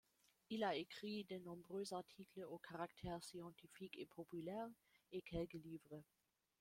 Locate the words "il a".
0.49-0.73